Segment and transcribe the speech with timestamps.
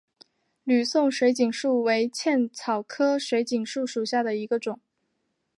[0.63, 4.79] 吕宋水锦树为茜草科水锦树属下的一个种。